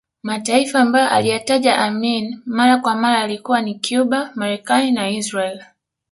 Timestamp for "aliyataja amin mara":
1.09-2.77